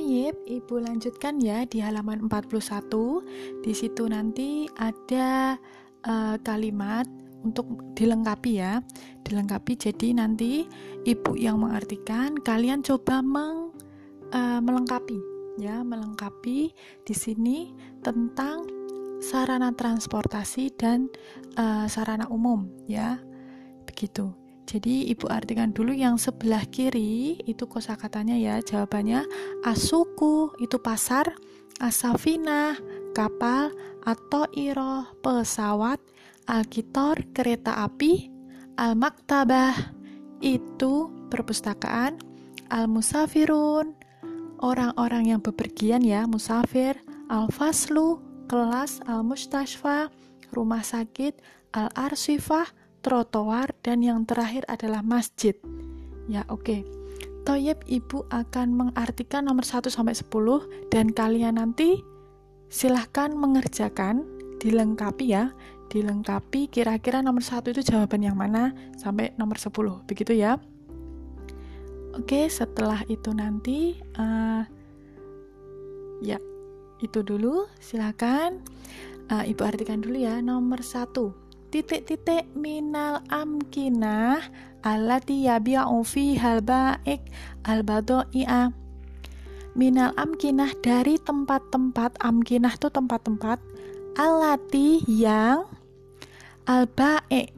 [0.00, 3.60] Toyib, Ibu lanjutkan ya di halaman 41.
[3.60, 5.60] Di situ nanti ada
[6.08, 7.04] uh, kalimat
[7.44, 8.80] untuk dilengkapi ya.
[9.28, 10.64] Dilengkapi jadi nanti
[11.04, 13.76] Ibu yang mengartikan, kalian coba meng,
[14.32, 15.20] uh, melengkapi
[15.60, 16.72] ya, melengkapi
[17.04, 18.64] di sini tentang
[19.20, 21.12] sarana transportasi dan
[21.60, 23.20] uh, sarana umum ya.
[23.84, 24.32] Begitu.
[24.70, 28.54] Jadi ibu artikan dulu yang sebelah kiri itu kosakatanya ya.
[28.62, 29.26] Jawabannya
[29.66, 31.34] asuku itu pasar,
[31.82, 32.78] asafina
[33.10, 33.74] kapal
[34.06, 35.98] atau iroh pesawat,
[36.46, 38.30] alkitor kereta api,
[38.78, 39.74] al-maktabah
[40.38, 42.22] itu perpustakaan,
[42.70, 43.98] al-musafirun
[44.62, 46.94] orang-orang yang bepergian ya, musafir,
[47.26, 50.14] al-faslu kelas, al-mustashfa
[50.54, 51.42] rumah sakit,
[51.74, 55.56] al-arsifah trotoar, dan yang terakhir adalah masjid.
[56.28, 56.64] Ya, oke.
[56.64, 56.80] Okay.
[57.40, 60.28] Toyib ibu akan mengartikan nomor 1 sampai 10
[60.92, 62.04] dan kalian nanti
[62.68, 64.28] silahkan mengerjakan
[64.60, 65.50] dilengkapi ya
[65.90, 70.60] dilengkapi kira-kira nomor satu itu jawaban yang mana sampai nomor 10 begitu ya
[72.14, 74.62] oke setelah itu nanti uh,
[76.22, 76.38] ya
[77.02, 78.62] itu dulu silahkan
[79.34, 81.34] uh, ibu artikan dulu ya nomor satu
[81.70, 84.42] titik-titik minal amkinah
[84.82, 86.02] allati yabi'u
[86.34, 87.22] hal baik
[87.62, 88.74] al badoi'a
[89.78, 93.62] minal amkinah dari tempat-tempat amkinah itu tempat-tempat
[94.18, 95.62] alati yang
[96.66, 97.54] al baik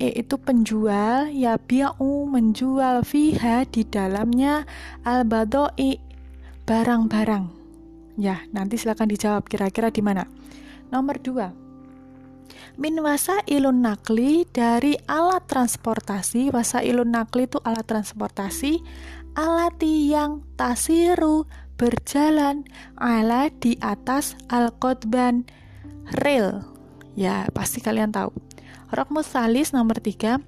[0.00, 4.64] itu penjual yabi'u menjual fiha di dalamnya
[5.04, 6.00] al badoi
[6.64, 7.44] barang-barang.
[8.16, 10.24] Ya nanti silakan dijawab kira-kira di mana.
[10.88, 11.65] Nomor dua
[12.74, 16.50] min wasa ilun nakli dari alat transportasi.
[16.50, 18.82] Wasa ilun nakli itu alat transportasi.
[19.38, 21.46] Alati yang tasiru
[21.78, 22.66] berjalan
[22.98, 25.44] ala di atas al kotban
[26.24, 26.64] rel
[27.16, 28.32] ya pasti kalian tahu.
[28.90, 30.38] Rokmus salis nomor tiga.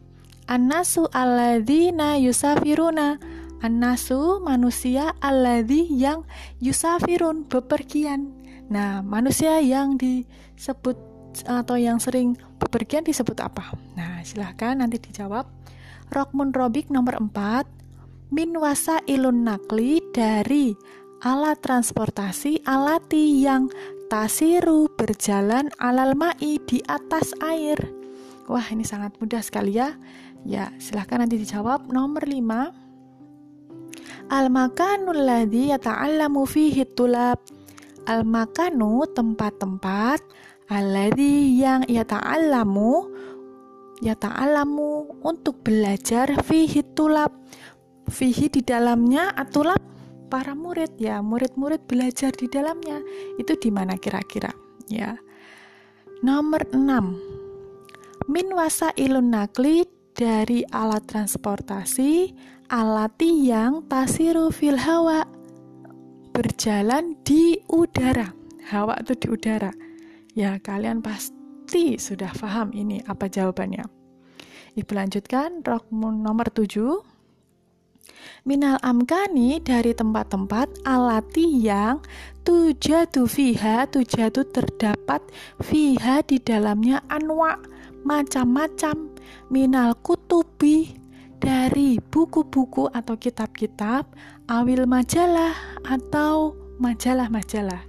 [0.47, 3.19] Anasu aladina yusafiruna.
[3.59, 6.23] Anasu manusia aladi yang
[6.63, 8.31] yusafirun bepergian.
[8.71, 10.95] Nah manusia yang disebut
[11.47, 13.75] atau yang sering bepergian disebut apa?
[13.95, 15.47] Nah, silahkan nanti dijawab.
[16.09, 17.79] Rokmun Robik nomor 4
[18.29, 18.53] Min
[19.09, 20.77] ilun nakli dari
[21.25, 23.73] alat transportasi alati yang
[24.13, 27.81] tasiru berjalan alal ma'i di atas air.
[28.45, 29.97] Wah, ini sangat mudah sekali ya.
[30.45, 31.89] Ya, silahkan nanti dijawab.
[31.89, 32.89] Nomor 5
[34.29, 37.41] Al-makanul ladhi yata'allamu fihi tulab
[38.05, 40.21] Al-makanu tempat-tempat
[40.69, 43.09] alladhi yang ia ta'alamu
[44.05, 47.33] ya ta'alamu untuk belajar fihi tulab
[48.09, 49.81] fihi di dalamnya atulab
[50.29, 53.01] para murid ya murid-murid belajar di dalamnya.
[53.41, 54.53] Itu di mana kira-kira?
[54.93, 55.17] Ya.
[56.21, 62.35] Nomor 6 min wasa ilun nakli dari alat transportasi
[62.69, 65.25] alati yang tasiru fil hawa
[66.37, 68.37] berjalan di udara.
[68.69, 69.88] Hawa itu di udara
[70.39, 73.83] Ya, kalian pasti sudah paham ini apa jawabannya.
[74.79, 76.79] Ibu lanjutkan, rokmun nomor 7.
[78.47, 81.99] Minal amkani dari tempat-tempat alati yang
[82.47, 85.27] tujatu fiha, tujatu terdapat
[85.59, 87.59] fiha di dalamnya anwa
[88.07, 89.11] macam-macam
[89.51, 90.95] minal kutubi
[91.43, 94.07] dari buku-buku atau kitab-kitab
[94.47, 97.83] awil majalah atau majalah-majalah.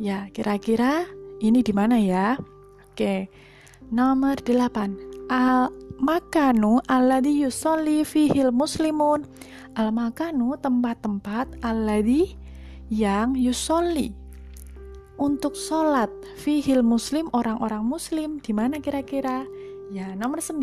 [0.00, 1.04] Ya, kira-kira
[1.42, 2.38] ini di mana ya?
[2.86, 3.26] Oke.
[3.90, 5.26] Nomor 8.
[5.26, 9.26] Al makanu alladhi yusolli fihil muslimun.
[9.74, 12.38] Al makanu tempat-tempat alladhi
[12.92, 14.14] yang yusolli
[15.18, 16.08] untuk sholat
[16.38, 19.44] fihil muslim orang-orang muslim di mana kira-kira?
[19.92, 20.62] Ya, nomor 9.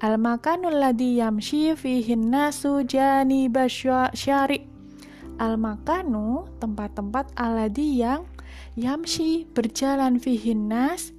[0.00, 3.50] Al makanul ladhi yamshi fihin nasu jani
[4.14, 4.64] syari.
[5.36, 8.24] Al makanu tempat-tempat alladhi yang
[8.78, 11.10] Yamshi berjalan fihinnas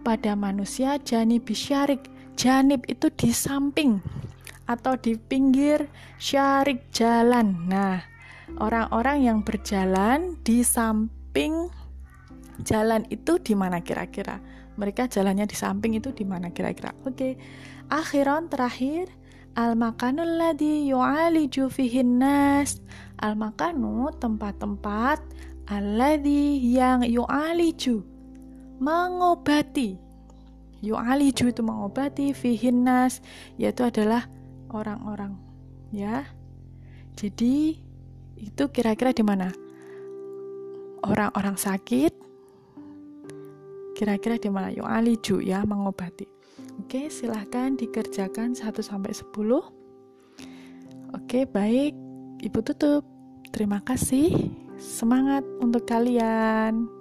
[0.00, 2.08] pada manusia janib syarik.
[2.40, 4.00] Janib itu di samping
[4.64, 7.68] atau di pinggir syarik jalan.
[7.68, 8.00] Nah,
[8.62, 11.68] orang-orang yang berjalan di samping
[12.62, 14.40] jalan itu di mana kira-kira?
[14.78, 16.96] Mereka jalannya di samping itu di mana kira-kira?
[17.04, 17.36] Oke.
[17.90, 19.10] Akhiran terakhir
[19.58, 22.80] al makanul ladhi yu'aliju fihin nas.
[23.20, 25.20] Al makanu tempat-tempat
[25.70, 28.02] alladhi yang yu'aliju
[28.82, 29.94] mengobati
[30.82, 33.22] yu'aliju itu mengobati fihinnas
[33.54, 34.26] yaitu adalah
[34.74, 35.38] orang-orang
[35.94, 36.26] ya
[37.14, 37.76] jadi
[38.40, 39.52] itu kira-kira di mana?
[41.04, 42.12] Orang-orang sakit
[43.92, 44.72] kira-kira di mana?
[44.72, 46.24] Yung aliju ya, mengobati.
[46.80, 49.60] Oke, silahkan dikerjakan 1 sampai 10.
[51.12, 51.92] Oke, baik.
[52.40, 53.04] Ibu tutup.
[53.52, 54.32] Terima kasih.
[54.80, 56.99] Semangat untuk kalian.